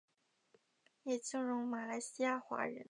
[1.03, 2.79] 叶清荣马来西亚华人。